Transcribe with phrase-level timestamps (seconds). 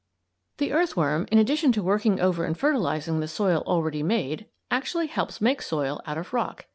[0.57, 5.39] ]The earthworm, in addition to working over and fertilizing the soil already made, actually helps
[5.39, 6.65] make soil out of rock.